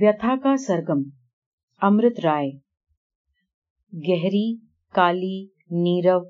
ویتھا 0.00 0.34
کا 0.42 0.56
سرگم، 0.56 1.02
امرت 1.82 2.20
رائے۔ 2.24 2.50
گہری، 3.92 4.56
کالی، 4.92 5.44
نیرو، 5.70 6.20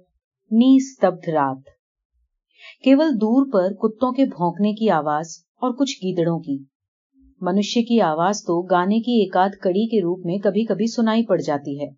نیستبد 0.51 1.29
رات۔ 1.29 1.63
کیول 2.85 3.15
دور 3.15 3.47
پر 3.53 3.73
کتوں 3.73 4.13
کے 4.13 4.25
بھونکنے 4.25 4.73
کی 4.73 4.91
آواز 4.91 5.27
اور 5.55 5.71
کچھ 5.71 5.97
گیدڑوں 5.97 6.39
کی۔ 6.39 6.65
منشیہ 7.41 7.83
کی 7.83 8.01
آواز 8.01 8.41
تو 8.41 8.63
گانے 8.63 9.01
کی 9.01 9.13
ایکاد 9.13 9.51
کڑی 9.63 9.87
کے 9.87 10.01
روپ 10.01 10.27
میں 10.27 10.39
کبھی 10.39 10.65
کبھی 10.65 10.87
سنائی 10.87 11.27
پڑ 11.27 11.41
جاتی 11.41 11.81
ہے۔ 11.81 11.91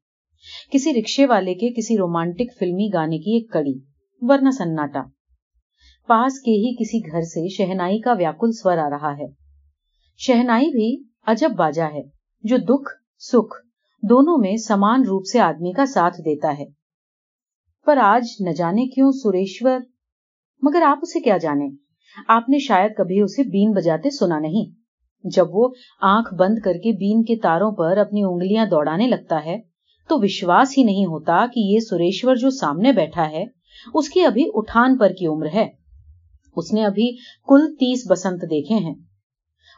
کسی 0.72 0.94
رکشے 0.94 1.26
والے 1.26 1.54
کے 1.54 1.68
کسی 1.76 1.96
رومانٹک 1.96 2.58
فلمی 2.58 2.90
گانے 2.94 3.18
کی 3.18 3.34
ایک 3.34 3.50
کڑی، 3.50 3.78
ورنہ 4.20 4.50
سناٹا۔ 4.50 5.02
پاس 6.06 6.40
کے 6.40 6.50
ہی 6.50 6.74
کسی 6.74 7.12
گھر 7.12 7.22
سے 7.22 7.48
شہنائی 7.48 8.00
کا 8.00 8.12
ویاکل 8.12 8.52
سور 8.52 8.78
آ 8.78 8.90
رہا 8.90 9.18
ہے۔ 9.18 9.26
شہنائی 10.16 10.66
بھی 10.66 11.15
عجب 11.26 11.50
باجا 11.56 11.86
ہے، 11.86 12.02
جو 12.42 12.56
دکھ، 12.56 12.92
سکھ، 13.18 13.66
دونوں 14.02 14.38
میں 14.38 14.56
سمان 14.56 15.02
روپ 15.02 15.26
سے 15.32 15.40
آدمی 15.40 15.72
کا 15.72 15.86
ساتھ 15.86 16.20
دیتا 16.20 16.54
ہے۔ 16.58 16.64
پر 17.86 17.96
آج 17.96 18.28
نہ 18.40 18.50
جانے 18.50 18.86
کیوں 18.86 19.10
سریشور؟ 19.12 19.80
مگر 20.62 20.82
آپ 20.82 20.98
اسے 21.02 21.20
کیا 21.20 21.36
جانے 21.36 21.68
آپ 22.28 22.48
نے 22.48 22.58
شاید 22.58 22.92
کبھی 22.96 23.20
اسے 23.20 23.42
بین 23.42 23.72
بجاتے 23.72 24.10
سنا 24.10 24.38
نہیں۔ 24.38 24.70
جب 25.24 25.46
وہ 25.50 25.68
آنکھ 26.00 26.34
بند 26.34 26.58
کر 26.64 26.72
کے 26.72 26.92
بین 26.92 27.24
کے 27.24 27.36
تاروں 27.36 27.72
پر 27.72 27.96
اپنی 27.96 28.22
انگلیاں 28.22 28.66
دوڑانے 28.66 29.06
لگتا 29.06 29.44
ہے، 29.44 29.60
تو 30.08 30.18
وشواس 30.18 30.78
ہی 30.78 30.82
نہیں 30.82 31.06
ہوتا 31.06 31.46
کہ 31.54 31.60
یہ 31.60 31.78
سریشور 31.78 32.34
جو 32.34 32.50
سامنے 32.50 32.92
بیٹھا 32.92 33.30
ہے، 33.30 33.44
اس 33.94 34.08
کی 34.08 34.20
ابھی 34.20 34.50
اٹھان 34.54 34.98
پر 34.98 35.12
کی 35.18 35.26
عمر 35.26 35.46
ہے۔ 35.54 35.68
اس 36.56 36.72
نے 36.72 36.84
ابھی 36.84 37.16
کل 37.48 37.74
تیس 37.74 38.10
بسنت 38.10 38.42
دیکھے 38.42 38.74
ہیں۔ 38.74 38.94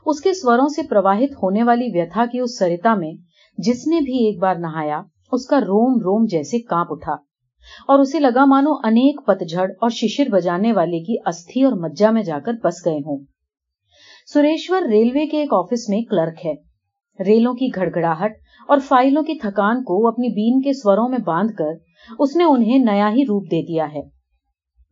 اس 0.07 0.21
کے 0.21 0.35
سوروں 0.35 0.69
سے 0.69 0.83
پرواہت 0.83 1.31
ہونے 1.43 1.63
والی 1.63 2.01
ویتھا 2.01 2.25
کی 2.33 2.39
اس 2.39 2.59
سرتا 2.59 2.95
میں 2.95 3.13
جس 3.59 3.87
نے 3.87 4.01
بھی 4.01 4.27
ایک 4.27 4.39
بار 4.39 4.55
نہایا، 4.55 5.03
اس 5.33 5.47
کا 5.47 5.61
روم 5.61 5.95
روم 5.95 6.27
جیسے 6.31 6.59
کانپ 6.59 6.89
اٹھا۔ 6.91 7.13
اور 7.89 7.99
اسے 7.99 8.21
لگا، 8.21 8.45
مانو، 8.45 8.73
انیک 8.73 9.21
پتجھڑ 9.27 9.71
اور 9.81 9.91
ششر 9.91 10.25
بجانے 10.31 10.73
والے 10.73 11.01
کی 11.01 11.17
استھی 11.27 11.63
اور 11.63 11.73
مجا 11.73 12.11
میں 12.11 12.23
جا 12.23 12.39
کر 12.45 12.53
بس 12.65 12.87
گئے 12.87 12.99
ہوں۔ 12.99 13.25
سریشور 14.33 14.83
ریلوے 14.83 15.27
کے 15.27 15.39
ایک 15.39 15.53
آفس 15.53 15.89
میں 15.89 16.03
کلرک 16.03 16.47
ہے۔ 16.47 16.55
ریلوں 17.25 17.55
کی 17.55 17.69
گھڑ 17.75 17.89
گڑاہٹ 17.95 18.33
اور 18.69 18.79
فائلوں 18.79 19.23
کی 19.23 19.35
تھکان 19.35 19.85
کو 19.85 20.09
اپنی 20.09 20.29
بین 20.29 20.63
کے 20.63 20.73
سوروں 20.73 21.09
میں 21.09 21.19
باندھ 21.19 21.53
کر 21.53 21.71
اس 22.19 22.37
نے 22.37 22.45
انہیں 22.45 22.79
نیا 22.79 23.11
ہی 23.11 23.23
روپ 23.23 23.45
دے 23.45 23.63
دیا 23.63 23.93
ہے۔ 23.95 24.03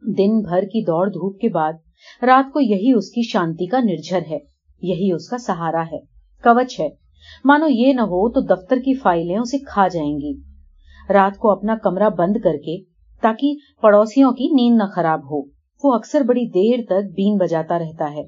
دن 0.03 0.41
بھر 0.41 0.63
کی 0.63 0.85
دوڑ 0.85 1.09
دھوپ 1.09 1.41
کے 1.41 1.49
بعد 1.49 1.73
رات 2.23 2.53
کو 2.53 2.61
یہی 2.61 2.93
اس 2.93 3.11
کی 3.11 3.23
شانتی 3.23 3.67
کا 3.67 3.81
نرجر 3.81 4.21
ہے۔ 4.31 4.56
یہی 4.83 5.13
اس 5.13 5.29
کا 5.29 5.39
سہارا 5.39 5.83
ہے۔ 5.83 5.99
کوچ 6.43 6.81
ہے۔ 6.81 6.89
مانو 7.45 7.67
یہ 7.69 7.93
نہ 7.93 8.01
ہو 8.01 8.31
تو 8.31 8.41
دفتر 8.41 8.77
کی 8.77 8.95
فائلیں 8.95 9.37
اسے 9.37 9.59
کھا 9.59 9.89
جائیں 9.89 10.15
گی۔ 10.15 10.41
رات 11.13 11.39
کو 11.39 11.51
اپنا 11.51 11.75
کمرہ 11.83 12.09
بند 12.09 12.37
کر 12.45 12.55
کے 12.55 12.83
تاکہ 13.23 13.55
پڑوسیوں 13.83 14.33
کی 14.33 14.45
نیند 14.45 14.77
نہ 14.79 14.83
خراب 14.95 15.21
ہو۔ 15.31 15.43
وہ 15.85 15.95
اکثر 15.95 16.21
بڑی 16.21 16.47
دیر 16.51 16.85
تک 16.87 17.15
بین 17.15 17.37
بجاتا 17.37 17.79
رہتا 17.79 18.13
ہے۔ 18.13 18.23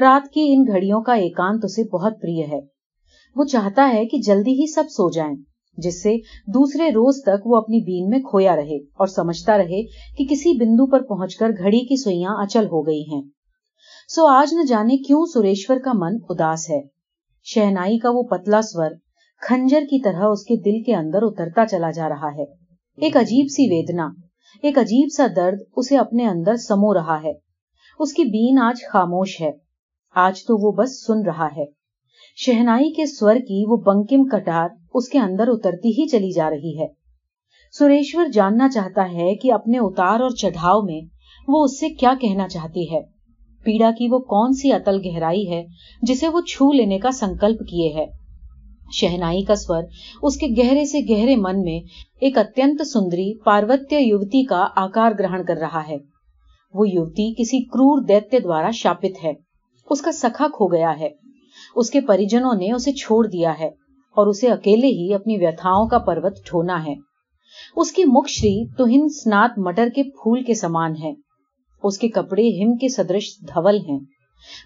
رات 0.00 0.32
کی 0.32 0.54
ان 0.54 0.64
گھڑیوں 0.72 1.00
کا 1.02 1.12
ایکانت 1.12 1.64
اسے 1.64 1.82
بہت 1.84 2.12
پری 2.22 2.42
ہے۔ 2.42 2.60
وہ 3.36 3.44
چاہتا 3.44 3.90
ہے 3.92 4.06
کہ 4.06 4.18
جلدی 4.18 4.52
ہی 4.52 4.72
سب 4.72 4.82
سو 4.88 5.10
جائیں، 5.10 5.34
جس 5.76 6.02
سے 6.02 6.16
دوسرے 6.46 6.88
روز 6.88 7.22
تک 7.22 7.46
وہ 7.46 7.56
اپنی 7.56 7.80
بین 7.80 8.10
میں 8.10 8.18
کھویا 8.18 8.56
رہے 8.56 8.76
اور 8.76 9.06
سمجھتا 9.06 9.58
رہے 9.58 9.82
کہ 10.18 10.24
کسی 10.24 10.58
بندو 10.58 10.86
پر 10.86 11.02
پہنچ 11.02 11.36
کر 11.36 11.50
گھڑی 11.58 11.80
کی 11.80 12.02
سوئیاں 12.02 12.30
اچل 12.38 12.66
ہو 12.66 12.86
گئی 12.86 13.02
ہیں۔ 13.02 13.22
سو 14.08 14.26
آج 14.26 14.54
نہ 14.54 14.62
جانے 14.62 14.96
کیوں 14.96 15.24
سریشور 15.34 15.76
کا 15.76 15.90
من 15.94 16.16
اداس 16.28 16.70
ہے۔ 16.70 16.80
شہنائی 17.42 17.98
کا 17.98 18.08
وہ 18.10 18.22
پتلا 18.22 18.62
سور 18.62 18.90
کنجر 19.48 19.80
کی 19.80 20.02
طرح 20.02 20.24
اس 20.24 20.44
کے 20.44 20.56
دل 20.56 20.82
کے 20.82 20.94
اندر 20.94 21.18
اترتا 21.22 21.66
چلا 21.66 21.90
جا 21.90 22.08
رہا 22.08 22.34
ہے۔ 22.36 22.42
ایک 22.96 23.16
عجیب 23.16 23.46
سی 23.50 23.62
ویدنا، 23.62 24.08
ایک 24.62 24.78
عجیب 24.78 25.08
سا 25.16 25.26
درد 25.36 25.58
اسے 25.76 25.96
اپنے 25.96 26.26
اندر 26.26 26.56
سمو 26.56 26.94
رہا 26.94 27.22
ہے۔ 27.22 27.32
اس 27.98 28.12
کی 28.12 28.24
بین 28.24 28.58
آج 28.62 28.76
خاموش 28.92 29.40
ہے۔ 29.40 29.50
آج 30.14 30.42
تو 30.42 30.66
وہ 30.66 30.72
بس 30.72 31.06
سن 31.06 31.22
رہا 31.26 31.48
ہے۔ 31.56 31.64
شہنائی 32.36 32.90
کے 32.90 33.06
سور 33.06 33.34
کی 33.34 33.64
وہ 33.68 33.76
بنکم 33.76 34.28
کٹار 34.28 34.68
اس 34.94 35.08
کے 35.08 35.18
اندر 35.18 35.48
اترتی 35.48 35.88
ہی 35.88 36.08
چلی 36.08 36.32
جا 36.32 36.50
رہی 36.50 36.80
ہے۔ 36.80 36.86
سریشور 37.72 38.26
جاننا 38.26 38.68
چاہتا 38.68 39.12
ہے 39.12 39.34
کہ 39.34 39.52
اپنے 39.52 39.78
اتار 39.78 40.20
اور 40.20 40.30
چڑھاؤ 40.30 40.82
میں 40.82 41.00
وہ 41.48 41.64
اس 41.64 41.80
سے 41.80 41.88
کیا 41.88 42.14
کہنا 42.20 42.48
چاہتی 42.48 42.94
ہے۔ 42.94 43.15
پیڑا 43.66 43.90
کی 43.90 44.08
وہ 44.10 44.18
کون 44.18 44.52
سی 44.52 44.72
اتل 44.72 45.00
گہرائی 45.04 45.50
ہے 45.50 45.64
جسے 46.02 46.28
وہ 46.28 46.40
چھو 46.40 46.72
لینے 46.72 46.98
کا 46.98 47.10
سنکلپ 47.10 47.60
کیے 47.60 47.88
ہے۔ 47.94 48.06
شہنائی 48.92 49.42
کا 49.42 49.54
سور 49.56 49.82
اس 50.22 50.36
کے 50.36 50.46
گہرے 50.58 50.84
سے 50.84 51.00
گہرے 51.08 51.36
من 51.36 51.62
میں 51.62 51.78
ایک 52.20 52.38
اتنت 52.38 52.86
سندری 52.86 53.38
پاروتیہ 53.38 53.98
یوتی 53.98 54.44
کا 54.44 54.66
آکار 54.76 55.12
گرہن 55.18 55.44
کر 55.44 55.56
رہا 55.56 55.88
ہے۔ 55.88 55.96
وہ 56.74 56.88
یوتی 56.88 57.32
کسی 57.34 57.62
کرور 57.64 58.04
دیتے 58.04 58.38
دوارا 58.38 58.70
شاپت 58.70 59.24
ہے۔ 59.24 59.32
اس 59.90 60.02
کا 60.02 60.12
سکھا 60.12 60.46
کھو 60.48 60.66
گیا 60.66 60.98
ہے۔ 61.00 61.08
اس 61.76 61.90
کے 61.90 62.00
پریجنوں 62.00 62.54
نے 62.54 62.72
اسے 62.72 62.92
چھوڑ 62.92 63.26
دیا 63.26 63.52
ہے 63.60 63.68
اور 64.16 64.26
اسے 64.26 64.48
اکیلے 64.48 64.86
ہی 64.86 65.14
اپنی 65.14 65.36
ویتھاؤں 65.36 65.88
کا 65.88 65.98
پروت 65.98 66.38
ٹھونا 66.46 66.86
ہے۔ 66.86 66.94
اس 67.76 67.92
کی 67.92 68.04
مکشری 68.06 68.66
توہن 68.78 69.08
سنات 69.08 69.58
مٹر 69.58 69.88
کے 69.94 70.02
پھول 70.02 70.42
کے 70.42 70.54
سمان 70.54 70.94
ہے۔ 71.02 71.25
اس 71.82 71.98
کے 71.98 72.08
کپڑے 72.08 72.64
ہم 72.64 72.76
کے 72.76 72.88
سدرش 72.88 73.38
دھول 73.40 73.78
ہیں۔ 73.88 73.98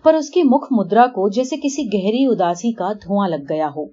پر 0.04 0.14
اس 0.14 0.30
کے 0.30 0.42
مکھ 0.44 0.66
مدرا 0.70 1.06
کو 1.06 1.28
جیسے 1.28 1.56
کسی 1.56 1.82
گہری 1.82 2.24
اداسی 2.24 2.72
کا 2.72 2.92
دھواں 2.92 3.28
لگ 3.28 3.44
گیا 3.48 3.68
ہو۔ 3.76 3.86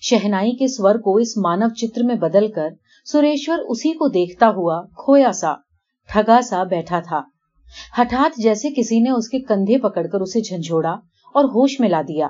شہنائی 0.00 0.52
کے 0.52 0.68
سور 0.68 0.94
کو 0.94 1.16
اس 1.16 1.36
مانو 1.36 1.68
چتر 1.68 2.02
میں 2.02 2.14
بدل 2.14 2.52
کر 2.52 2.68
سریشور 3.04 3.58
اسی 3.58 3.92
کو 3.92 4.08
دیکھتا 4.08 4.48
ہوا 4.48 4.82
کھویا 4.82 5.32
سا، 5.32 5.54
ٹھگا 6.08 6.40
سا 6.42 6.62
بیٹھا 6.62 7.00
تھا۔ 7.00 7.22
ہٹھات 8.00 8.40
جیسے 8.42 8.68
کسی 8.76 9.00
نے 9.00 9.10
اس 9.10 9.28
کے 9.28 9.38
کندھے 9.38 9.78
پکڑ 9.78 10.06
کر 10.06 10.20
اسے 10.20 10.40
جھنجھوڑا 10.40 10.90
اور 11.34 11.44
ہوش 11.44 11.80
میں 11.80 11.88
لا 11.88 12.02
دیا۔ 12.08 12.28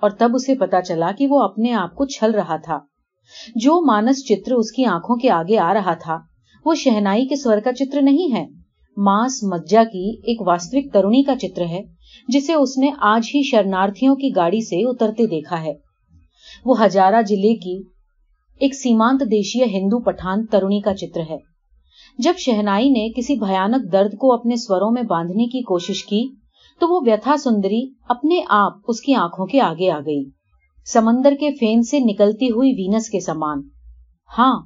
اور 0.00 0.10
تب 0.10 0.30
اسے 0.34 0.54
پتا 0.54 0.82
چلا 0.82 1.10
کہ 1.18 1.26
وہ 1.26 1.42
اپنے 1.42 1.72
آپ 1.72 1.94
کو 1.94 2.04
چھل 2.04 2.30
رہا 2.30 2.56
تھا۔ 2.56 2.78
جو 3.56 3.86
مانس 3.86 4.24
چتر 4.24 4.52
اس 4.52 4.72
کی 4.72 4.84
آنکھوں 4.84 5.16
کے 5.16 5.30
آگے 5.30 5.58
آ 5.58 5.74
رہا 5.74 5.94
تھا، 5.94 6.18
وہ 6.64 6.74
شہنائی 6.74 7.26
کے 7.26 7.36
سور 7.36 7.58
کا 7.58 7.72
چتر 7.72 8.02
نہیں 8.02 8.34
ہے۔ 8.34 8.63
ماس 8.96 9.42
مجا 9.42 9.84
کی 9.84 10.10
ایک 10.24 10.42
واستوک 10.42 10.92
ترونی 10.92 11.22
کا 11.22 11.36
چتر 11.36 11.64
ہے، 11.64 11.82
جسے 12.28 12.54
اس 12.54 12.78
نے 12.78 12.90
آج 13.00 13.26
ہی 13.34 13.42
شرنارتھیوں 13.42 14.14
کی 14.14 14.30
گاڑی 14.36 14.60
سے 14.60 14.88
اترتے 14.88 15.26
دیکھا 15.26 15.62
ہے۔ 15.62 15.72
وہ 16.64 16.84
ہزارہ 16.84 17.22
ضلع 17.28 17.54
کی 17.54 17.82
ایک 18.60 18.74
سیمانت 18.74 19.20
دیشی 19.20 19.62
ہندو 19.62 19.98
پٹھان 19.98 20.46
ترونی 20.46 20.80
کا 20.80 20.94
چتر 20.94 21.20
ہے۔ 21.30 21.38
جب 22.18 22.32
شہنائی 22.38 22.88
نے 22.88 23.08
کسی 23.16 23.34
بھیانک 23.34 23.92
درد 23.92 24.16
کو 24.18 24.32
اپنے 24.32 24.56
سوروں 24.56 24.90
میں 24.90 25.02
باندھنے 25.02 25.44
کی 25.44 25.62
کوشش 25.62 26.04
کی، 26.04 26.28
تو 26.80 26.88
وہ 26.88 27.00
ویتھا 27.06 27.36
سندری 27.36 27.88
اپنے 28.08 28.40
آپ 28.48 28.72
اس 28.88 29.00
کی 29.00 29.14
آنکھوں 29.14 29.46
کے 29.46 29.60
آگے 29.60 29.90
آ 29.90 30.00
گئی۔ 30.06 30.24
سمندر 30.86 31.34
کے 31.40 31.50
فین 31.50 31.82
سے 31.82 31.98
نکلتی 32.00 32.50
ہوئی 32.50 32.72
وینس 32.72 33.10
کے 33.10 33.20
سامان۔ 33.20 33.62
ہاں 34.38 34.60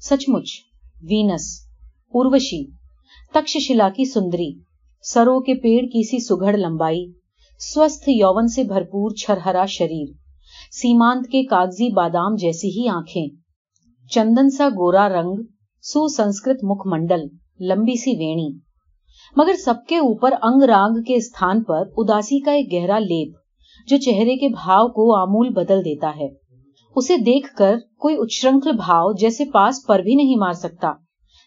سچ 0.00 0.24
مچ 0.28 0.50
وینس، 1.02 1.66
اروشی۔ 2.14 2.81
تکشلا 3.34 3.88
کی 3.88 4.04
سندری 4.04 4.50
سرو 5.04 5.38
کے 5.40 5.54
پیڑ 5.60 5.80
کی 5.92 6.02
سی 6.08 6.18
سگڑ 6.24 6.56
لمبائی 6.56 7.04
سوستھ 7.60 8.08
یون 8.08 8.48
سے 8.54 8.62
بھرپور 8.64 9.10
چھرہرا 9.16 9.64
شریر 9.68 10.10
سیمانت 10.72 11.30
کے 11.32 11.42
کاغذی 11.44 11.88
بادام 11.94 12.34
جیسی 12.40 12.68
ہی 12.70 12.88
آنکھیں 12.88 13.26
چندن 14.10 14.50
سا 14.50 14.68
گورا 14.68 15.08
رنگ 15.08 15.42
سو 15.84 16.06
سنسکرت 16.08 16.64
مکھ 16.64 16.86
منڈل 16.86 17.26
لمبی 17.68 17.96
سی 17.96 18.16
ویڑی 18.18 18.48
مگر 19.36 19.56
سب 19.64 19.86
کے 19.88 19.98
اوپر 19.98 20.34
انگ 20.42 20.62
رانگ 20.68 21.02
کے 21.02 21.16
استھان 21.16 21.62
پر 21.62 21.84
اداسی 21.96 22.40
کا 22.40 22.52
ایک 22.52 22.72
گہرا 22.72 22.98
لیپ 22.98 23.88
جو 23.88 23.96
چہرے 23.98 24.36
کے 24.36 24.48
بھاؤ 24.54 24.88
کو 24.88 25.12
آمول 25.16 25.48
بدل 25.52 25.84
دیتا 25.84 26.10
ہے 26.16 26.28
اسے 26.96 27.16
دیکھ 27.26 27.54
کر 27.54 27.78
کوئی 27.98 28.16
اچھرنکل 28.16 28.76
بھاؤ 28.76 29.12
جیسے 29.20 29.44
پاس 29.52 29.86
پر 29.86 29.98
بھی 29.98 30.14
نہیں 30.14 30.38
مار 30.38 30.52
سکتا 30.58 30.92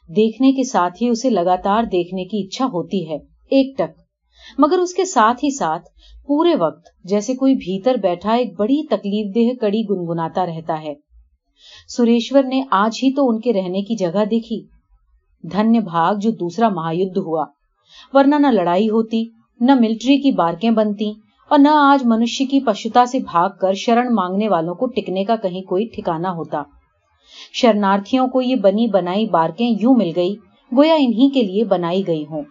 دیکھنے 0.09 0.51
کے 0.51 0.63
ساتھ 0.63 1.03
ہی 1.03 1.09
اسے 1.09 1.29
لگاتار 1.29 1.83
دیکھنے 1.83 2.25
کی 2.25 2.47
اچھا 2.47 2.65
ہوتی 2.65 3.09
ہے، 3.09 3.15
ایک 3.51 3.77
ٹک۔ 3.77 3.99
مگر 4.57 4.77
اس 4.77 4.93
کے 4.93 5.05
ساتھ 5.05 5.43
ہی 5.43 5.55
ساتھ، 5.55 5.83
پورے 6.27 6.55
وقت 6.55 6.87
جیسے 7.03 7.35
کوئی 7.35 7.55
بھیتر 7.55 7.95
بیٹھا 7.95 8.33
ایک 8.33 8.59
بڑی 8.59 8.87
تکلیف 8.87 9.35
دہ 9.35 9.61
کڑی 9.61 9.81
گنگناتا 9.89 10.45
رہتا 10.45 10.81
ہے۔ 10.81 10.93
سریشور 11.87 12.43
نے 12.43 12.61
آج 12.71 12.99
ہی 13.03 13.13
تو 13.13 13.29
ان 13.29 13.39
کے 13.39 13.53
رہنے 13.53 13.81
کی 13.81 13.95
جگہ 13.95 14.25
دیکھی۔ 14.25 14.65
دھنیہ 15.43 15.79
بھاگ 15.79 16.15
جو 16.15 16.31
دوسرا 16.31 16.69
مہا 16.69 16.91
یدھ 16.93 17.19
ہوا۔ 17.19 17.45
ورنہ 18.13 18.35
نہ 18.35 18.47
لڑائی 18.47 18.89
ہوتی، 18.89 19.23
نہ 19.59 19.71
ملٹری 19.75 20.17
کی 20.17 20.31
بارکیں 20.31 20.71
بنتی 20.71 21.11
اور 21.49 21.59
نہ 21.59 21.67
آج 21.71 22.05
منشی 22.05 22.45
کی 22.45 22.59
پشوتا 22.59 23.05
سے 23.05 23.19
بھاگ 23.19 23.49
کر 23.61 23.73
شرن 23.73 24.15
مانگنے 24.15 24.49
والوں 24.49 24.75
کو 24.75 24.85
ٹکنے 24.85 25.23
کا 25.23 25.35
کہیں 25.35 25.61
کوئی 25.61 25.85
ٹھکانا 25.85 26.31
ہوتا۔ 26.31 26.63
شرنارتھیوں 27.53 28.27
کو 28.27 28.41
یہ 28.41 28.55
بنی 28.55 28.87
بنائی 28.87 29.25
بارکیں 29.25 29.69
یوں 29.79 29.95
مل 29.95 30.11
گئی، 30.15 30.35
گویا 30.71 30.93
انہی 30.93 31.29
کے 31.29 31.41
لیے 31.41 31.63
بنائی 31.63 32.07
گئی 32.07 32.25
ہوں۔ 32.29 32.43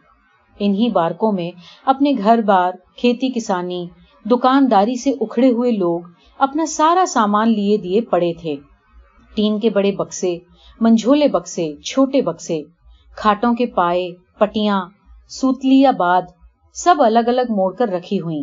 انہی 0.59 0.89
بارکوں 0.89 1.33
میں 1.33 1.51
اپنے 1.85 2.13
گھر 2.13 2.41
بار، 2.43 2.73
کھیتی 2.97 3.29
کسانی، 3.29 3.87
دکانداری 4.31 4.97
سے 4.97 5.11
اکھڑے 5.21 5.51
ہوئے 5.51 5.71
لوگ 5.71 6.01
اپنا 6.39 6.67
سارا 6.67 7.05
سامان 7.09 7.49
لیے 7.49 7.77
دیے 7.77 8.01
پڑے 8.01 8.33
تھے۔ 8.41 8.57
ٹین 9.35 9.59
کے 9.61 9.71
بڑے 9.71 9.93
بکسے، 9.93 10.39
منجھولے 10.81 11.29
بکسے، 11.29 11.77
چھوٹے 11.77 12.21
بکسے، 12.23 12.63
کھاٹوں 13.17 13.55
کے 13.55 13.67
پائے، 13.67 14.09
پٹیاں 14.39 14.85
سوتلی 15.29 15.85
باد، 15.99 16.23
سب 16.73 16.95
الگ 16.99 17.29
الگ 17.29 17.51
موڑ 17.51 17.75
کر 17.75 17.89
رکھی 17.89 18.21
ہوئی 18.21 18.43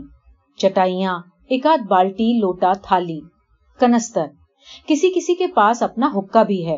چٹائیاں، 0.57 1.19
ایک 1.47 1.65
آدھ 1.65 1.87
بالٹی، 1.87 2.39
لوٹا، 2.39 2.73
تھالی، 2.73 3.19
کنستر۔ 3.79 4.25
کسی 4.87 5.11
کسی 5.15 5.35
کے 5.35 5.47
پاس 5.47 5.83
اپنا 5.83 6.11
حکا 6.17 6.43
بھی 6.43 6.65
ہے۔ 6.65 6.77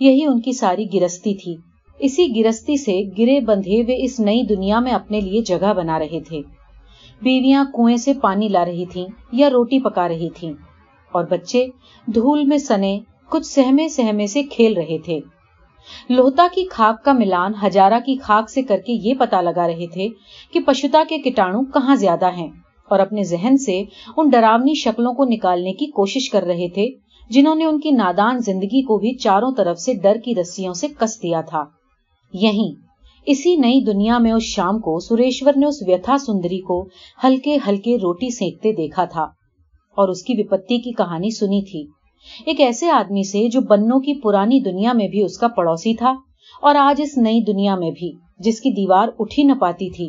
یہی 0.00 0.24
ان 0.24 0.40
کی 0.40 0.52
ساری 0.52 0.86
گرستی 0.94 1.34
تھی۔ 1.34 1.56
اسی 1.98 2.26
گرستی 2.36 2.76
سے 2.76 3.00
گرے 3.18 3.40
بندھے 3.40 3.82
وے 3.88 4.04
اس 4.04 4.20
نئی 4.20 4.42
دنیا 4.42 4.80
میں 4.80 4.92
اپنے 4.92 5.20
لیے 5.20 5.42
جگہ 5.42 5.72
بنا 5.72 5.98
رہے 5.98 6.20
تھے۔ 6.20 6.40
بیویاں 7.22 7.64
کنویں 7.64 7.96
سے 7.96 8.12
پانی 8.22 8.48
لا 8.48 8.64
رہی 8.64 8.86
تھیں 8.86 9.06
یا 9.32 9.50
روٹی 9.50 9.78
پکا 9.80 10.08
رہی 10.08 10.28
تھیں۔ 10.30 10.52
اور 11.12 11.24
بچے 11.24 11.66
دھول 12.06 12.44
میں 12.44 12.58
سنے، 12.58 13.00
کچھ 13.30 13.46
سہمے 13.46 13.88
سہمے 13.88 14.26
سے 14.26 14.42
کھیل 14.42 14.72
رہے 14.72 14.98
تھے۔ 14.98 15.20
لوہتا 16.08 16.46
کی 16.54 16.64
خاک 16.70 17.04
کا 17.04 17.12
ملان 17.12 17.52
ہزارہ 17.66 17.98
کی 18.06 18.16
خاک 18.16 18.50
سے 18.50 18.62
کر 18.62 18.78
کے 18.78 18.92
یہ 18.92 19.14
پتا 19.18 19.40
لگا 19.40 19.66
رہے 19.66 19.86
تھے 19.86 20.08
کہ 20.52 20.60
پشوتا 20.60 21.02
کے 21.08 21.18
کٹاڑوں 21.18 21.62
کہاں 21.62 21.96
زیادہ 21.96 22.30
ہیں۔ 22.36 22.48
اور 22.88 22.98
اپنے 22.98 23.22
ذہن 23.22 23.56
سے 23.56 23.82
ان 24.16 24.28
ڈراونی 24.28 24.74
شکلوں 24.74 25.14
کو 25.14 25.24
نکالنے 25.24 25.72
کی 25.72 25.86
کوشش 25.86 26.30
کر 26.30 26.42
رہے 26.42 26.68
تھے۔ 26.68 27.05
جنہوں 27.30 27.54
نے 27.54 27.64
ان 27.64 27.80
کی 27.80 27.90
نادان 27.90 28.38
زندگی 28.38 28.82
کو 28.82 28.98
بھی 28.98 29.14
چاروں 29.14 29.50
طرف 29.56 29.78
سے 29.78 29.94
ڈر 29.94 30.16
کی 30.24 30.34
رسیوں 30.40 30.74
سے 30.74 30.86
کس 30.98 31.22
دیا 31.22 31.40
تھا۔ 31.40 31.64
یہیں، 32.32 32.72
اسی 33.26 33.56
نئی 33.56 33.80
دنیا 33.84 34.18
میں 34.18 34.32
اس 34.32 34.42
شام 34.42 34.78
کو 34.78 34.98
سریشور 34.98 35.52
نے 35.56 35.66
اس 35.66 35.82
ویتھا 35.86 36.16
سندری 36.18 36.60
کو 36.60 36.88
ہلکے 37.24 37.56
ہلکے 37.68 37.96
روٹی 37.96 38.30
سینکتے 38.30 38.72
دیکھا 38.72 39.04
تھا 39.04 39.22
اور 39.96 40.08
اس 40.08 40.22
کی 40.22 40.34
وپتی 40.38 40.78
کی 40.78 40.92
کہانی 40.92 41.30
سنی 41.30 41.62
تھی۔ 41.62 41.84
ایک 42.46 42.60
ایسے 42.60 42.90
آدمی 42.90 43.22
سے 43.22 43.48
جو 43.48 43.60
بنوں 43.60 44.00
کی 44.00 44.14
پرانی 44.14 44.60
دنیا 44.60 44.92
میں 44.92 45.08
بھی 45.08 45.22
اس 45.22 45.38
کا 45.38 45.48
پڑوسی 45.48 45.94
تھا 45.94 46.14
اور 46.62 46.74
آج 46.74 47.00
اس 47.04 47.16
نئی 47.18 47.40
دنیا 47.40 47.74
میں 47.74 47.90
بھی، 47.90 48.12
جس 48.38 48.60
کی 48.60 48.70
دیوار 48.70 49.08
اٹھی 49.18 49.42
نہ 49.42 49.52
پاتی 49.52 49.90
تھی، 49.90 50.08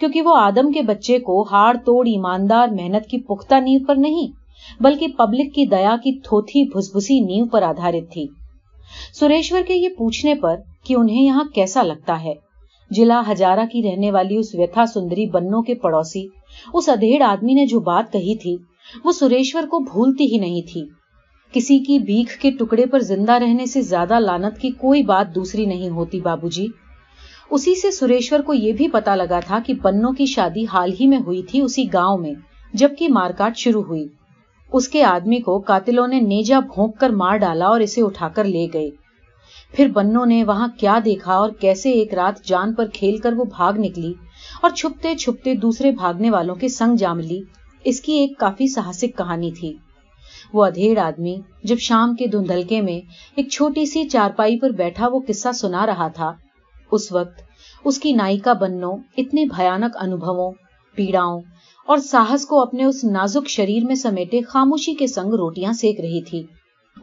کیونکہ 0.00 0.22
وہ 0.22 0.36
آدم 0.36 0.72
کے 0.72 0.82
بچے 0.82 1.18
کو 1.18 1.42
ہار 1.42 1.74
توڑ 1.74 2.06
ایماندار 2.06 2.68
محنت 2.68 3.10
کی 3.10 3.18
پختہ 3.18 3.54
نیو 3.54 3.84
پر 3.86 3.96
نہیں 3.96 4.41
بلکہ 4.80 5.06
پبلک 5.08 5.54
کی 5.54 5.66
دیا 5.66 5.96
کی 6.04 6.18
تھوتھی 6.18 6.64
بھسبسی 6.64 7.20
نیو 7.20 7.46
پر 7.46 7.62
آدھارت 7.62 8.12
تھی۔ 8.12 8.26
سریشور 9.14 9.60
کے 9.66 9.74
یہ 9.74 9.88
پوچھنے 9.88 10.34
پر 10.34 10.56
کہ 10.84 10.94
انہیں 10.94 11.22
یہاں 11.22 11.44
کیسا 11.54 11.82
لگتا 11.82 12.24
ہے؟ 12.24 12.34
جلا 12.90 13.22
ہزارہ 13.30 13.60
کی 13.72 13.82
رہنے 13.82 14.10
والی 14.10 14.36
اس 14.36 14.54
ویتھا 14.54 14.86
سندری 14.86 15.26
بنوں 15.26 15.62
کے 15.62 15.74
پڑوسی، 15.74 16.26
اس 16.74 16.88
ادھیڑ 16.88 17.22
آدمی 17.22 17.54
نے 17.54 17.66
جو 17.66 17.80
بات 17.80 18.12
کہی 18.12 18.36
تھی، 18.36 18.56
وہ 19.04 19.12
سریشور 19.12 19.62
کو 19.62 19.78
بھولتی 19.78 20.32
ہی 20.32 20.38
نہیں 20.38 20.72
تھی۔ 20.72 20.84
کسی 21.52 21.78
کی 21.78 21.98
بیخ 21.98 22.38
کے 22.38 22.50
ٹکڑے 22.50 22.86
پر 22.86 22.98
زندہ 22.98 23.32
رہنے 23.32 23.66
سے 23.66 23.80
زیادہ 23.80 24.20
لانت 24.20 24.60
کی 24.60 24.70
کوئی 24.70 25.02
بات 25.02 25.34
دوسری 25.34 25.66
نہیں 25.66 25.88
ہوتی 25.88 26.20
بابو 26.20 26.48
جی 26.48 26.66
اسی 27.50 27.74
سے 27.74 27.90
سریشور 27.90 28.40
کو 28.40 28.54
یہ 28.54 28.72
بھی 28.72 28.88
پتا 28.88 29.16
لگا 29.16 29.40
تھا 29.40 29.58
کہ 29.66 29.74
بنوں 29.74 30.12
کی 30.12 30.26
شادی 30.26 30.64
حال 30.72 30.92
ہی 31.00 31.06
میں 31.06 31.18
ہوئی 31.18 31.42
تھی 31.42 31.60
اسی 31.60 31.84
گاؤں 31.92 32.18
میں، 32.18 32.32
جبکہ 32.74 33.08
مارکاٹ 33.08 33.56
شروع 33.56 33.82
ہوئی۔ 33.82 34.06
اس 34.72 34.88
کے 34.88 35.04
آدمی 35.04 35.40
کو 35.40 35.58
قاتلوں 35.58 36.06
نے 36.06 36.20
نیجا 36.20 36.60
بھونک 36.60 36.98
کر 36.98 37.10
مار 37.10 37.36
ڈالا 37.36 37.66
اور 37.66 37.80
اسے 37.80 38.02
اٹھا 38.02 38.28
کر 38.28 38.44
لے 38.44 38.66
گئے۔ 38.74 38.90
پھر 39.72 39.88
بنوں 39.88 40.26
نے 40.26 40.44
وہاں 40.44 40.68
کیا 40.78 40.98
دیکھا 41.04 41.34
اور 41.34 41.50
کیسے 41.50 41.90
ایک 41.90 42.14
رات 42.14 42.44
جان 42.44 42.74
پر 42.74 42.86
کھیل 42.92 43.16
کر 43.16 43.32
وہ 43.32 43.44
بھاگ 43.44 43.72
نکلی 43.78 44.14
اور 44.62 44.70
چھپتے 44.70 45.14
چھپتے 45.14 45.54
دوسرے 45.54 45.90
بھاگنے 45.90 46.30
والوں 46.30 46.54
کے 46.54 46.68
سنگ 46.68 46.96
جام 46.96 47.18
لی۔ 47.18 47.40
اس 47.84 48.00
کی 48.00 48.12
ایک 48.12 48.38
کافی 48.38 48.66
ساہسک 48.66 49.18
کہانی 49.18 49.50
تھی۔ 49.50 49.76
وہ 50.52 50.64
ادھیڑ 50.64 50.98
آدمی 50.98 51.36
جب 51.64 51.78
شام 51.78 52.14
کے 52.14 52.26
دھندلکے 52.26 52.80
میں 52.80 53.00
ایک 53.36 53.50
چھوٹی 53.50 53.86
سی 53.86 54.08
چارپائی 54.08 54.58
پر 54.58 54.70
بیٹھا 54.70 55.08
وہ 55.08 55.20
قصہ 55.28 55.52
سنا 55.52 55.86
رہا 55.86 56.08
تھا۔ 56.08 56.32
اس 56.92 57.12
وقت 57.12 57.40
اس 57.84 57.98
کی 57.98 58.12
نائکا 58.12 58.52
بنوں 58.52 58.96
اتنے 59.16 59.44
بھیانک 59.44 59.96
انوبھووں، 60.00 60.52
پیڑاؤں 60.94 61.40
اور 61.88 61.98
ساہس 61.98 62.46
کو 62.46 62.60
اپنے 62.62 62.84
اس 62.84 63.04
نازک 63.04 63.48
شریر 63.48 63.84
میں 63.84 63.94
سمیٹے 63.94 64.40
خاموشی 64.42 64.94
کے 64.94 65.06
سنگ 65.06 65.34
روٹیاں 65.34 65.72
سیک 65.72 66.00
رہی 66.00 66.22
تھی۔ 66.22 66.42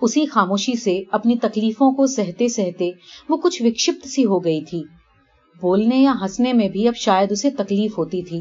اسی 0.01 0.25
خاموشی 0.25 0.75
سے 0.75 1.01
اپنی 1.11 1.35
تکلیفوں 1.35 1.91
کو 1.91 2.05
سہتے 2.05 2.47
سہتے 2.47 2.91
وہ 3.29 3.37
کچھ 3.37 3.61
وکشپت 3.63 4.07
سی 4.07 4.25
ہو 4.25 4.43
گئی 4.43 4.61
تھی۔ 4.61 4.83
بولنے 5.61 5.97
یا 5.97 6.13
ہنسنے 6.21 6.53
میں 6.53 6.69
بھی 6.69 6.87
اب 6.87 6.95
شاید 6.95 7.31
اسے 7.31 7.49
تکلیف 7.49 7.97
ہوتی 7.97 8.21
تھی۔ 8.21 8.39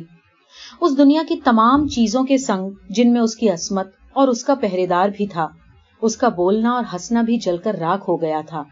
اس 0.80 0.96
دنیا 0.98 1.22
کی 1.28 1.36
تمام 1.44 1.86
چیزوں 1.88 2.22
کے 2.22 2.38
سنگ 2.38 2.70
جن 2.90 3.12
میں 3.12 3.20
اس 3.20 3.36
کی 3.36 3.48
عصمت 3.48 3.88
اور 4.12 4.28
اس 4.28 4.44
کا 4.44 4.54
پہرے 4.54 4.86
دار 4.86 5.08
بھی 5.16 5.26
تھا، 5.26 5.48
اس 6.02 6.16
کا 6.16 6.28
بولنا 6.28 6.70
اور 6.70 6.84
ہنسنا 6.92 7.22
بھی 7.22 7.36
جل 7.36 7.56
کر 7.56 7.74
راک 7.74 8.04
ہو 8.08 8.20
گیا 8.22 8.40
تھا۔ 8.46 8.62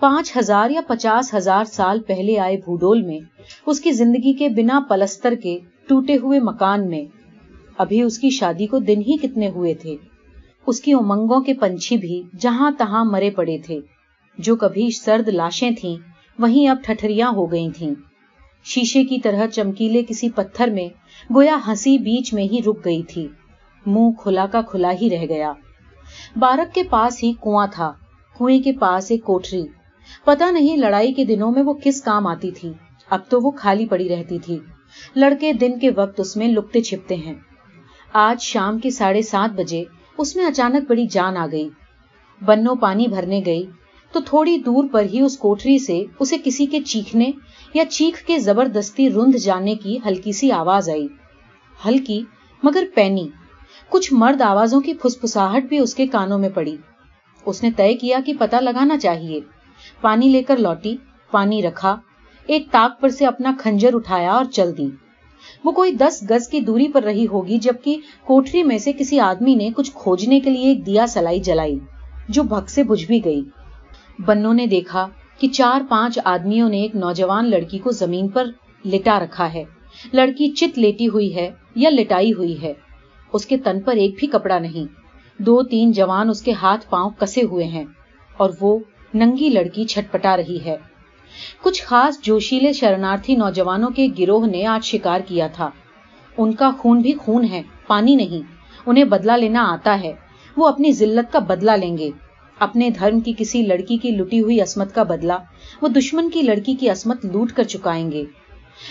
پانچ 0.00 0.36
ہزار 0.36 0.70
یا 0.70 0.80
پچاس 0.86 1.34
ہزار 1.34 1.64
سال 1.64 2.00
پہلے 2.00 2.38
آئے 2.38 2.56
بھوڈول 2.56 3.02
میں 3.02 3.18
اس 3.66 3.80
کی 3.80 3.92
زندگی 3.92 4.32
کے 4.32 4.48
بنا 4.48 4.80
پلستر 4.88 5.34
کے 5.34 5.58
ٹوٹے 5.88 6.16
ہوئے 6.16 6.40
مکان 6.40 6.88
میں۔ 6.88 7.04
ابھی 7.78 8.02
اس 8.02 8.18
کی 8.18 8.30
شادی 8.30 8.66
کو 8.66 8.78
دن 8.78 9.00
ہی 9.00 9.16
کتنے 9.16 9.48
ہوئے 9.48 9.74
تھے۔ 9.74 9.96
اس 10.66 10.80
کی 10.80 10.92
امنگوں 10.92 11.40
کے 11.40 11.54
پنچھی 11.54 11.96
بھی 11.96 12.22
جہاں 12.40 12.70
تہاں 12.78 13.04
مرے 13.04 13.30
پڑے 13.30 13.58
تھے۔ 13.58 13.80
جو 14.38 14.56
کبھی 14.56 14.90
سرد 14.90 15.28
لاشیں 15.28 15.70
تھیں، 15.80 15.96
وہیں 16.38 16.68
اب 16.68 16.76
ٹھٹریاں 16.82 17.32
ہو 17.32 17.52
گئی 17.52 17.70
تھیں۔ 17.70 17.94
شیشے 18.64 19.04
کی 19.04 19.20
طرح 19.20 19.46
چمکیلے 19.46 20.02
کسی 20.08 20.28
پتھر 20.30 20.70
میں 20.70 20.88
گویا 21.34 21.56
ہنسی 21.66 21.98
بیچ 21.98 22.34
میں 22.34 22.44
ہی 22.44 22.58
رک 22.66 22.84
گئی 22.84 23.02
تھی۔ 23.02 23.28
منہ 23.86 24.10
کھلا 24.22 24.46
کا 24.46 24.60
کھلا 24.62 24.92
ہی 25.00 25.10
رہ 25.10 25.26
گیا۔ 25.28 25.52
بارک 26.36 26.74
کے 26.74 26.82
پاس 26.82 27.22
ہی 27.22 27.32
کنواں 27.32 27.66
تھا۔ 27.72 27.92
کنویں 28.38 28.60
کے 28.62 28.72
پاس 28.72 29.10
ایک 29.10 29.24
کوٹری 29.24 29.62
پتہ 30.24 30.44
نہیں 30.44 30.76
لڑائی 30.76 31.12
کے 31.12 31.24
دنوں 31.24 31.52
میں 31.52 31.62
وہ 31.62 31.74
کس 31.84 32.02
کام 32.02 32.26
آتی 32.26 32.50
تھی۔ 32.50 32.72
اب 33.10 33.20
تو 33.28 33.40
وہ 33.40 33.50
خالی 33.50 33.86
پڑی 33.86 34.08
رہتی 34.08 34.38
تھی۔ 34.38 34.58
لڑکے 35.16 35.52
دن 35.52 35.78
کے 35.78 35.90
وقت 35.90 36.20
اس 36.20 36.36
میں 36.36 36.48
لکتے 36.48 36.80
چھپتے 36.80 37.14
ہیں۔ 37.14 37.34
آج 38.12 38.42
شام 38.42 38.78
کے 38.78 38.90
ساڑھے 38.90 39.22
سات 39.22 39.50
بجے 39.54 39.84
اس 40.18 40.36
میں 40.36 40.44
اچانک 40.44 40.88
بڑی 40.88 41.06
جان 41.06 41.36
آ 41.36 41.46
گئی۔ 41.52 41.68
بنو 42.44 42.74
پانی 42.74 43.06
بھرنے 43.06 43.42
گئی۔ 43.46 43.66
تو 44.12 44.20
تھوڑی 44.20 44.58
دور 44.58 44.84
پر 44.92 45.02
ہی 45.02 45.20
اس 45.20 45.38
کوٹری 45.38 45.78
سے 45.78 46.04
اسے 46.20 46.36
کسی 46.44 46.66
کے 46.66 46.80
چیخنے 46.80 47.30
یا 47.74 47.84
چیخ 47.84 48.26
کے 48.26 48.38
زبردستی 48.38 49.10
رند 49.10 49.34
جانے 49.34 49.74
کی 49.74 49.98
ہلکی 50.06 50.32
سی 50.32 50.52
آواز 50.52 50.90
آئی۔ 50.90 51.08
ہلکی 51.86 52.24
مگر 52.62 52.84
پینی۔ 52.94 53.28
کچھ 53.88 54.12
مرد 54.12 54.40
آوازوں 54.42 54.80
کی 54.80 54.94
پھسپساہٹ 54.94 55.64
بھی 55.64 55.78
اس 55.78 55.94
کے 55.94 56.06
کانوں 56.06 56.38
میں 56.38 56.48
پڑی۔ 56.48 56.76
اس 57.46 57.62
نے 57.62 57.70
طے 57.76 57.94
کیا 57.94 58.18
کہ 58.26 58.32
پتہ 58.38 58.56
لگانا 58.56 58.98
چاہیے۔ 58.98 59.40
پانی 60.00 60.28
لے 60.28 60.42
کر 60.42 60.56
لوٹی، 60.56 60.96
پانی 61.30 61.62
رکھا۔ 61.62 61.96
ایک 62.48 62.66
تاک 62.70 63.00
پر 63.00 63.08
سے 63.08 63.26
اپنا 63.26 63.52
کھنجر 63.58 63.94
اٹھایا 63.94 64.32
اور 64.32 64.44
چل 64.44 64.78
دی۔ 64.78 64.88
وہ 65.64 65.72
کوئی 65.72 65.92
دس 65.92 66.22
گز 66.30 66.48
کی 66.48 66.60
دوری 66.60 66.88
پر 66.88 67.02
رہی 67.02 67.26
ہوگی 67.26 67.58
جبکہ 67.58 67.96
کوٹری 68.24 68.62
میں 68.62 68.78
سے 68.78 68.92
کسی 68.92 69.20
آدمی 69.20 69.54
نے 69.54 69.70
کچھ 69.76 69.90
کھوجنے 69.94 70.40
کے 70.40 70.50
لیے 70.50 70.68
ایک 70.68 70.86
دیا 70.86 71.06
سلائی 71.06 71.40
جلائی، 71.40 71.78
جو 72.28 72.42
بھگ 72.42 72.66
سے 72.68 72.84
بجھ 72.84 73.06
بھی 73.06 73.24
گئی۔ 73.24 73.42
بنوں 74.18 74.54
نے 74.54 74.66
دیکھا 74.66 75.08
کہ 75.38 75.48
چار 75.48 75.80
پانچ 75.88 76.18
آدمیوں 76.24 76.68
نے 76.68 76.80
ایک 76.82 76.96
نوجوان 76.96 77.50
لڑکی 77.50 77.78
کو 77.78 77.90
زمین 77.90 78.28
پر 78.28 78.44
لٹا 78.86 79.18
رکھا 79.20 79.52
ہے۔ 79.54 79.64
لڑکی 80.12 80.48
چت 80.50 80.78
لیٹی 80.78 81.08
ہوئی 81.08 81.34
ہے 81.36 81.50
یا 81.74 81.90
لٹائی 81.90 82.32
ہوئی 82.32 82.62
ہے۔ 82.62 82.72
اس 83.32 83.46
کے 83.46 83.56
تن 83.56 83.80
پر 83.80 83.96
ایک 83.96 84.14
بھی 84.18 84.26
کپڑا 84.26 84.58
نہیں۔ 84.58 84.92
دو 85.42 85.62
تین 85.62 85.92
جوان 85.92 86.28
اس 86.28 86.42
کے 86.42 86.52
ہاتھ 86.52 86.90
پاؤں 86.90 87.10
کسے 87.10 87.42
ہوئے 87.42 87.64
ہیں 87.64 87.84
اور 88.36 88.50
وہ 88.60 88.78
ننگی 89.14 89.48
لڑکی 89.48 89.84
چھٹپٹا 89.84 90.36
رہی 90.36 90.58
ہے۔ 90.64 90.76
کچھ 91.62 91.82
خاص 91.82 92.20
جوشیلے 92.22 92.72
شرنارتھی 92.72 93.36
نوجوانوں 93.36 93.90
کے 93.90 94.06
گروہ 94.18 94.46
نے 94.46 94.66
آج 94.66 94.84
شکار 94.84 95.20
کیا 95.26 95.46
تھا۔ 95.46 95.70
ان 96.38 96.54
کا 96.54 96.70
خون 96.78 96.98
بھی 96.98 97.12
خون 97.12 97.44
ہے، 97.44 97.62
پانی 97.86 98.14
نہیں۔ 98.14 98.52
انہیں 98.86 99.04
بدلہ 99.04 99.32
لینا 99.32 99.72
آتا 99.72 100.00
ہے۔ 100.04 100.12
وہ 100.56 100.68
اپنی 100.68 100.92
ذلت 100.92 101.32
کا 101.32 101.38
بدلہ 101.38 101.70
لیں 101.70 101.98
گے۔ 101.98 102.10
اپنے 102.58 102.90
دھرم 102.90 103.20
کی 103.20 103.32
کسی 103.38 103.62
لڑکی 103.62 103.96
کی 103.96 104.10
لٹی 104.10 104.40
ہوئی 104.40 104.60
عصمت 104.60 104.94
کا 104.94 105.02
بدلہ، 105.02 105.32
وہ 105.82 105.88
دشمن 105.88 106.30
کی 106.30 106.42
لڑکی 106.42 106.74
کی 106.74 106.90
عصمت 106.90 107.24
لوٹ 107.24 107.52
کر 107.52 107.62
چکائیں 107.62 108.12
گے۔ 108.12 108.24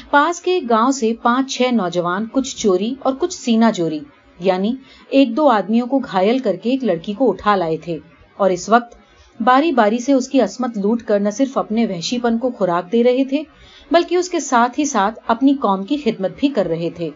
پاس 0.10 0.42
کے 0.42 0.60
گاؤں 0.70 0.92
سے 0.92 1.14
پانچ 1.22 1.58
چھ 1.58 1.62
نوجوان، 1.62 2.26
کچھ 2.32 2.56
چوری 2.56 2.96
اور 3.00 3.14
کچھ 3.20 3.34
سینا 3.34 3.72
چوری 3.72 4.00
یعنی 4.40 4.74
ایک 5.10 5.38
دو 5.38 5.48
آدمیوں 5.48 5.88
کو 5.88 5.98
گھائل 5.98 6.40
کر 6.40 6.56
کے 6.56 6.70
ایک 6.70 6.84
لڑکی 6.84 7.14
کو 7.14 7.30
اٹھا 7.30 7.56
لائے 7.56 7.78
تھے۔ 7.78 7.98
اور 8.38 8.50
اس 8.50 8.70
وقت 8.70 9.07
باری 9.40 9.72
باری 9.72 10.00
سے 10.00 10.14
اس 10.14 10.30
کی 10.30 10.42
عصمت 10.42 10.78
لوٹ 10.78 11.04
کر 11.04 11.20
نہ 11.20 11.30
صرف 11.30 11.58
اپنے 11.58 11.86
وحشی 11.86 12.18
پن 12.18 12.38
کو 12.38 12.52
خوراک 12.52 12.92
دے 12.92 13.04
رہے 13.04 13.24
تھے، 13.24 13.44
بلکہ 13.92 14.16
اس 14.16 14.30
کے 14.30 14.40
ساتھ 14.40 14.80
ہی 14.80 14.86
ساتھ 14.86 15.20
اپنی 15.28 15.54
قوم 15.54 15.84
کی 15.84 15.98
خدمت 15.98 16.32
بھی 16.38 16.48
کر 16.48 16.66
رہے 16.66 16.90
تھے۔ 16.90 17.10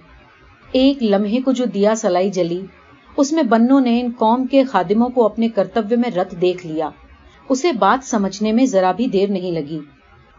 ایک 0.71 1.03
لمحے 1.03 1.41
کو 1.41 1.51
جو 1.51 1.65
دیا 1.65 1.95
سلائی 1.95 2.29
جلی، 2.29 2.61
اس 3.17 3.31
میں 3.31 3.43
بنوں 3.43 3.81
نے 3.81 4.01
ان 4.01 4.11
قوم 4.17 4.45
کے 4.45 4.63
خادموں 4.63 5.09
کو 5.09 5.25
اپنے 5.25 5.49
کرتویہ 5.49 5.97
میں 5.97 6.11
رت 6.11 6.41
دیکھ 6.41 6.67
لیا۔ 6.67 6.89
اسے 7.49 7.71
بات 7.71 8.05
سمجھنے 8.05 8.51
میں 8.51 8.65
ذرا 8.65 8.91
بھی 8.91 9.07
دیر 9.07 9.29
نہیں 9.29 9.51
لگی۔ 9.51 9.79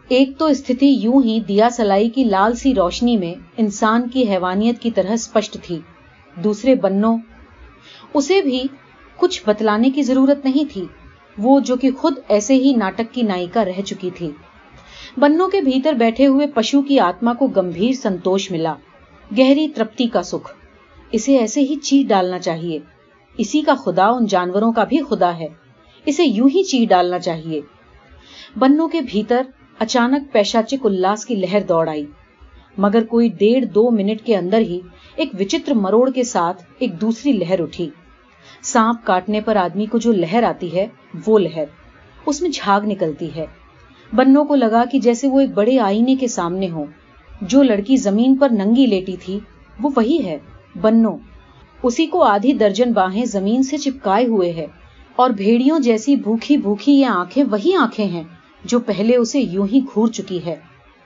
ایک 0.07 0.37
تو 0.37 0.45
استھتی 0.45 0.87
یوں 0.87 1.23
ہی 1.23 1.39
دیا 1.39 1.69
سلائی 1.69 2.09
کی 2.09 2.23
لال 2.23 2.55
سی 2.55 2.75
روشنی 2.75 3.17
میں 3.17 3.33
انسان 3.57 4.09
کی 4.09 4.29
حیوانیت 4.29 4.79
کی 4.79 4.91
طرح 4.91 5.11
اسپشٹ 5.11 5.57
تھی۔ 5.63 5.79
دوسرے 6.43 6.75
بنوں 6.75 7.17
اسے 8.13 8.41
بھی 8.41 8.63
کچھ 9.17 9.43
بتلانے 9.45 9.89
کی 9.89 10.03
ضرورت 10.03 10.45
نہیں 10.45 10.73
تھی۔ 10.73 10.85
وہ 11.37 11.59
جو 11.59 11.75
کہ 11.75 11.91
خود 11.91 12.13
ایسے 12.27 12.53
ہی 12.53 12.73
ناٹک 12.73 13.13
کی 13.13 13.21
نائکا 13.21 13.65
رہ 13.65 13.81
چکی 13.85 14.09
تھی۔ 14.15 14.31
بنوں 15.17 15.47
کے 15.47 15.61
بھیتر 15.61 15.93
بیٹھے 15.93 16.27
ہوئے 16.27 16.47
پشو 16.47 16.81
کی 16.81 16.99
آتما 16.99 17.33
کو 17.33 17.47
گمبھیر 17.47 17.93
سنتوش 17.93 18.51
ملا۔ 18.51 18.73
گہری 19.37 19.67
ترپتی 19.67 20.07
کا 20.07 20.23
سکھ۔ 20.23 20.53
اسے 21.11 21.37
ایسے 21.37 21.61
ہی 21.61 21.75
چیٹ 21.75 22.09
ڈالنا 22.09 22.39
چاہیے۔ 22.39 22.79
اسی 23.37 23.61
کا 23.61 23.75
خدا 23.75 24.05
ان 24.05 24.25
جانوروں 24.25 24.71
کا 24.71 24.83
بھی 24.83 24.97
خدا 25.09 25.37
ہے۔ 25.37 25.47
اسے 26.05 26.23
یوں 26.25 26.49
ہی 26.49 26.63
چیٹ 26.63 26.89
ڈالنا 26.89 27.19
چاہیے۔ 27.19 27.61
بنوں 28.59 28.87
کے 28.87 29.01
بھیتر 29.01 29.41
اچانک 29.79 30.33
پیشاچک 30.33 30.85
الاس 30.85 31.25
کی 31.25 31.35
لہر 31.35 31.59
دوڑ 31.59 31.89
آئی۔ 31.89 32.05
مگر 32.77 33.03
کوئی 33.03 33.29
ڈیڑھ 33.29 33.65
دو 33.65 33.91
منٹ 33.91 34.21
کے 34.21 34.35
اندر 34.37 34.59
ہی 34.59 34.79
ایک 35.15 35.29
وچتر 35.39 35.73
مروڑ 35.73 36.09
کے 36.09 36.23
ساتھ 36.23 36.63
ایک 36.79 37.01
دوسری 37.01 37.31
لہر 37.31 37.61
اٹھی۔ 37.61 37.89
سانپ 38.63 39.05
کاٹنے 39.05 39.41
پر 39.41 39.55
آدمی 39.55 39.85
کو 39.85 39.97
جو 39.97 40.11
لہر 40.11 40.43
آتی 40.43 40.77
ہے، 40.77 40.87
وہ 41.27 41.39
لہر۔ 41.39 41.63
اس 42.25 42.41
میں 42.41 42.49
جھاگ 42.49 42.81
نکلتی 42.81 43.35
ہے۔ 43.35 43.45
بنوں 44.15 44.45
کو 44.45 44.55
لگا 44.55 44.83
کہ 44.91 44.99
جیسے 44.99 45.27
وہ 45.27 45.39
ایک 45.39 45.53
بڑے 45.53 45.79
آئینے 45.79 46.15
کے 46.15 46.27
سامنے 46.27 46.69
ہو 46.69 46.85
جو 47.41 47.63
لڑکی 47.63 47.97
زمین 47.97 48.35
پر 48.35 48.49
ننگی 48.49 48.85
لیٹی 48.85 49.17
تھی، 49.17 49.39
وہ 49.81 49.89
وہی 49.95 50.25
ہے، 50.25 50.37
بنو۔ 50.81 51.17
اسی 51.83 52.05
کو 52.05 52.23
آدھی 52.23 52.53
درجن 52.53 52.93
باہیں 52.93 53.25
زمین 53.25 53.63
سے 53.63 53.77
چپکائے 53.77 54.25
ہوئے 54.25 54.51
ہے۔ 54.51 54.65
اور 55.15 55.29
بھیڑیوں 55.29 55.79
جیسی 55.79 56.15
بھوکھی 56.15 56.57
بھوکھی 56.57 56.99
یہ 56.99 57.05
آنکھیں 57.05 57.43
وہی 57.51 57.75
آنکھیں 57.75 58.05
ہیں، 58.05 58.23
جو 58.63 58.79
پہلے 58.79 59.15
اسے 59.15 59.39
یوں 59.39 59.67
ہی 59.71 59.79
گھور 59.93 60.07
چکی 60.07 60.45
ہے۔ 60.45 60.55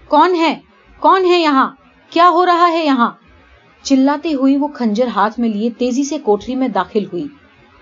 کون 0.08 0.36
ہے؟ 0.36 0.60
کون 1.00 1.26
ہے 1.26 1.40
یہاں؟ 1.40 1.76
کیا 2.10 2.30
ہو 2.30 2.46
رہا 2.46 2.72
ہے 2.72 2.86
یہاں؟ 2.86 3.12
چلاتی 3.82 4.34
ہوئی 4.34 4.58
وہ 4.58 4.68
کھنجر 4.68 5.08
ہاتھ 5.08 5.40
میں 5.40 5.50
لیے 5.50 5.70
تیزی 5.70 6.04
سے 6.04 6.18
کوٹری 6.18 6.56
میں 6.56 6.68
داخل 6.68 7.06
ہوئی۔ 7.06 7.28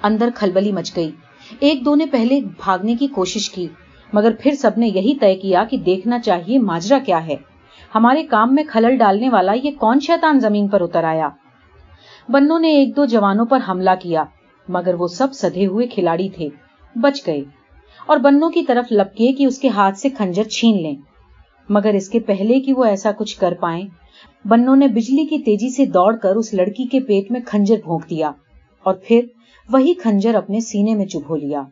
اندر 0.05 0.29
کھلبلی 0.35 0.71
مچ 0.71 0.95
گئی۔ 0.95 1.11
ایک 1.59 1.85
دو 1.85 1.95
نے 1.95 2.05
پہلے 2.05 2.39
بھاگنے 2.41 2.95
کی 2.95 3.07
کوشش 3.07 3.49
کی، 3.49 3.67
مگر 4.13 4.31
پھر 4.39 4.51
سب 4.51 4.71
نے 4.77 4.87
یہی 4.87 5.15
طے 5.15 5.35
کیا 5.35 5.63
کہ 5.69 5.77
دیکھنا 5.77 6.19
چاہیے 6.19 6.59
ماجرا 6.59 6.97
کیا 7.05 7.27
ہے۔ 7.27 7.35
ہمارے 7.95 8.23
کام 8.23 8.55
میں 8.55 8.63
کھلل 8.69 8.97
ڈالنے 8.97 9.29
والا 9.29 9.53
یہ 9.53 9.71
کون 9.79 9.99
شیطان 9.99 10.39
زمین 10.39 10.67
پر 10.67 10.81
اتر 10.81 11.03
آیا؟ 11.03 11.29
بنوں 12.29 12.59
نے 12.59 12.67
ایک 12.67 12.95
دو 12.95 13.05
جوانوں 13.05 13.45
پر 13.45 13.59
حملہ 13.69 13.89
کیا، 14.01 14.23
مگر 14.67 14.93
وہ 14.93 15.07
سب 15.07 15.33
سدھے 15.33 15.65
ہوئے 15.65 15.87
کھلاڑی 15.87 16.29
تھے، 16.29 16.49
بچ 16.95 17.27
گئے۔ 17.27 17.43
اور 18.05 18.17
بنوں 18.17 18.49
کی 18.49 18.63
طرف 18.63 18.91
لپکے 18.91 19.31
کہ 19.31 19.45
اس 19.45 19.59
کے 19.59 19.67
ہاتھ 19.69 19.97
سے 19.97 20.09
کھنجر 20.09 20.43
چھین 20.43 20.83
لیں۔ 20.83 20.95
مگر 21.69 21.93
اس 21.93 22.09
کے 22.09 22.19
پہلے 22.19 22.59
کہ 22.59 22.73
وہ 22.73 22.85
ایسا 22.85 23.11
کچھ 23.17 23.39
کر 23.39 23.53
پائیں 23.59 23.87
بنوں 24.47 24.75
نے 24.75 24.87
بجلی 24.87 25.25
کی 25.25 25.37
تیزی 25.37 25.69
سے 25.69 25.85
دوڑ 25.85 26.15
کر 26.15 26.35
اس 26.35 26.53
لڑکی 26.53 26.85
کے 26.85 26.99
پیٹ 26.99 27.31
میں 27.31 27.39
کھنجر 27.45 27.75
بھونک 27.83 28.09
دیا۔ 28.09 28.31
اور 28.83 28.93
پھر 28.93 29.21
وہی 29.73 29.93
خنجر 29.93 30.35
اپنے 30.35 30.59
سینے 30.59 30.95
میں 30.95 31.05
چبھو 31.05 31.35
لیا۔ 31.35 31.63